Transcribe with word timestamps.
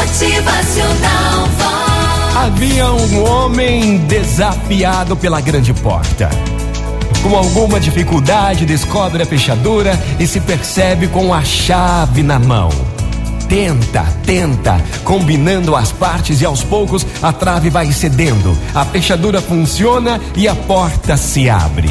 Motivacional 0.00 1.46
Vox. 1.58 2.36
Havia 2.36 2.90
um 2.90 3.22
homem 3.22 3.98
desafiado 3.98 5.14
pela 5.14 5.42
grande 5.42 5.74
porta. 5.74 6.30
Com 7.22 7.36
alguma 7.36 7.78
dificuldade, 7.78 8.64
descobre 8.64 9.22
a 9.22 9.26
fechadura 9.26 9.92
e 10.18 10.26
se 10.26 10.40
percebe 10.40 11.06
com 11.06 11.34
a 11.34 11.44
chave 11.44 12.22
na 12.22 12.38
mão. 12.38 12.70
Tenta, 13.46 14.06
tenta, 14.24 14.82
combinando 15.04 15.76
as 15.76 15.92
partes 15.92 16.40
e 16.40 16.46
aos 16.46 16.64
poucos 16.64 17.06
a 17.22 17.30
trave 17.30 17.68
vai 17.68 17.92
cedendo. 17.92 18.56
A 18.74 18.86
fechadura 18.86 19.42
funciona 19.42 20.18
e 20.34 20.48
a 20.48 20.54
porta 20.54 21.18
se 21.18 21.50
abre. 21.50 21.90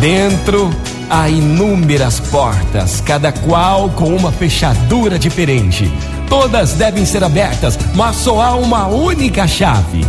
Dentro 0.00 0.70
há 1.10 1.28
inúmeras 1.28 2.18
portas, 2.18 3.02
cada 3.02 3.30
qual 3.30 3.90
com 3.90 4.08
uma 4.16 4.32
fechadura 4.32 5.18
diferente. 5.18 5.92
Todas 6.28 6.72
devem 6.72 7.04
ser 7.04 7.22
abertas, 7.22 7.78
mas 7.94 8.16
só 8.16 8.40
há 8.40 8.54
uma 8.54 8.86
única 8.86 9.46
chave. 9.46 10.04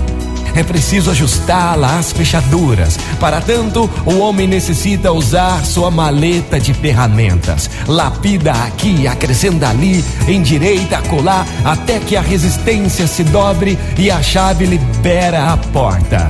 É 0.55 0.63
preciso 0.63 1.11
ajustá-la 1.11 1.99
às 1.99 2.13
fechaduras. 2.13 2.97
Para 3.19 3.41
tanto, 3.41 3.89
o 4.05 4.19
homem 4.19 4.47
necessita 4.47 5.11
usar 5.11 5.65
sua 5.65 5.91
maleta 5.91 6.59
de 6.59 6.73
ferramentas. 6.73 7.69
Lapida 7.87 8.53
aqui, 8.53 9.05
acrescenta 9.05 9.69
ali, 9.69 10.03
endireita, 10.27 11.01
colar, 11.09 11.45
até 11.65 11.99
que 11.99 12.15
a 12.15 12.21
resistência 12.21 13.05
se 13.05 13.23
dobre 13.25 13.77
e 13.97 14.09
a 14.09 14.23
chave 14.23 14.65
libera 14.65 15.51
a 15.51 15.57
porta. 15.57 16.29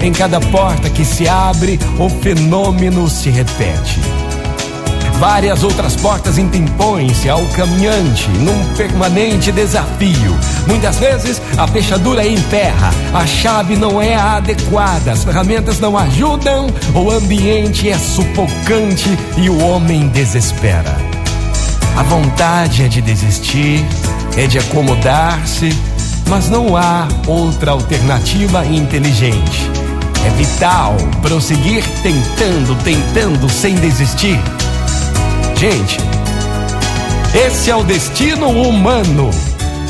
Em 0.00 0.12
cada 0.12 0.38
porta 0.40 0.88
que 0.88 1.04
se 1.04 1.28
abre, 1.28 1.80
o 1.98 2.08
fenômeno 2.08 3.08
se 3.08 3.28
repete. 3.28 3.98
Várias 5.18 5.62
outras 5.62 5.96
portas 5.96 6.36
interpõem-se 6.36 7.28
ao 7.30 7.42
caminhante 7.46 8.28
num 8.28 8.74
permanente 8.74 9.50
desafio. 9.50 10.36
Muitas 10.66 10.98
vezes 10.98 11.40
a 11.56 11.66
fechadura 11.66 12.26
emperra, 12.26 12.90
a 13.14 13.26
chave 13.26 13.76
não 13.76 14.00
é 14.00 14.14
adequada, 14.14 15.12
as 15.12 15.24
ferramentas 15.24 15.80
não 15.80 15.96
ajudam, 15.96 16.66
o 16.94 17.10
ambiente 17.10 17.88
é 17.88 17.98
sufocante 17.98 19.08
e 19.38 19.48
o 19.48 19.58
homem 19.64 20.08
desespera. 20.08 20.94
A 21.96 22.02
vontade 22.02 22.82
é 22.82 22.88
de 22.88 23.00
desistir, 23.00 23.82
é 24.36 24.46
de 24.46 24.58
acomodar-se, 24.58 25.70
mas 26.28 26.50
não 26.50 26.76
há 26.76 27.08
outra 27.26 27.70
alternativa 27.70 28.66
inteligente. 28.66 29.70
É 30.26 30.30
vital 30.30 30.94
prosseguir 31.22 31.82
tentando, 32.02 32.76
tentando, 32.84 33.48
sem 33.48 33.76
desistir. 33.76 34.38
Gente, 35.58 35.96
esse 37.34 37.70
é 37.70 37.76
o 37.76 37.82
destino 37.82 38.50
humano: 38.50 39.30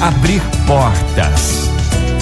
abrir 0.00 0.40
portas, 0.64 1.68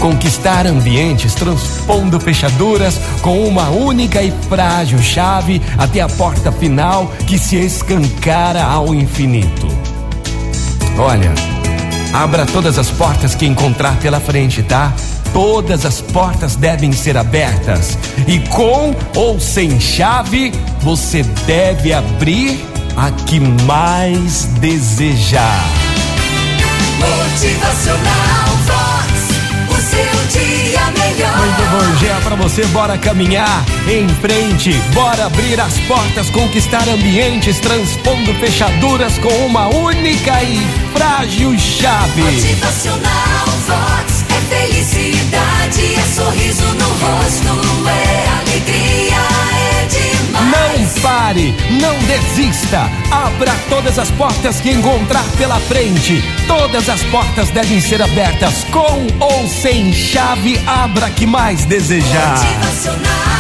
conquistar 0.01 0.67
ambientes, 0.67 1.35
transpondo 1.35 2.19
fechaduras 2.19 2.99
com 3.21 3.47
uma 3.47 3.69
única 3.69 4.23
e 4.23 4.33
frágil 4.49 4.99
chave 4.99 5.61
até 5.77 6.01
a 6.01 6.09
porta 6.09 6.51
final 6.51 7.13
que 7.27 7.39
se 7.39 7.57
escancara 7.57 8.65
ao 8.65 8.95
infinito. 8.95 9.69
Olha, 10.97 11.31
abra 12.15 12.47
todas 12.47 12.79
as 12.79 12.91
portas 12.91 13.35
que 13.35 13.45
encontrar 13.45 13.99
pela 13.99 14.21
frente, 14.21 14.63
tá? 14.63 14.91
Todas 15.35 15.85
as 15.85 16.01
portas 16.01 16.57
devem 16.57 16.93
ser 16.93 17.19
abertas 17.19 17.99
e 18.27 18.39
com 18.49 18.95
ou 19.15 19.39
sem 19.39 19.79
chave 19.79 20.51
você 20.81 21.23
deve 21.47 21.93
abrir 21.93 22.75
a 22.97 23.11
que 23.11 23.41
mais 23.41 24.45
desejar. 24.61 25.65
Motivacional 26.99 28.49
Vox. 28.67 29.35
O 29.69 29.75
seu 29.75 30.41
dia 30.41 30.81
melhor. 30.93 31.37
Muito 31.39 31.71
bom 31.71 31.97
dia 31.99 32.15
pra 32.23 32.37
você, 32.37 32.65
bora 32.67 32.97
caminhar 32.97 33.65
em 33.89 34.09
frente, 34.21 34.73
bora 34.93 35.27
abrir 35.27 35.61
as 35.61 35.79
portas, 35.81 36.31
conquistar 36.31 36.89
ambientes, 36.89 37.59
transpondo 37.59 38.33
fechaduras 38.35 39.19
com 39.19 39.47
uma 39.47 39.69
única 39.69 40.43
e 40.43 40.61
frágil 40.95 41.59
chave. 41.59 42.23
Motivacional 42.23 43.47
Vox. 43.67 44.25
É 44.31 44.41
felicidade, 44.55 45.14
pare, 51.05 51.55
não 51.81 51.97
desista. 52.07 52.91
Abra 53.13 53.55
todas 53.69 53.99
as 53.99 54.11
portas 54.13 54.59
que 54.61 54.71
encontrar 54.71 55.25
pela 55.37 55.61
frente. 55.61 56.25
Todas 56.49 56.89
as 56.89 57.03
portas 57.05 57.51
devem 57.51 57.79
ser 57.81 58.03
abertas 58.03 58.65
com 58.73 59.07
ou 59.21 59.47
sem 59.47 59.93
chave. 59.93 60.59
Abra 60.67 61.11
que 61.11 61.27
mais 61.27 61.67
desejar. 61.67 62.39
Motivacional 62.39 63.34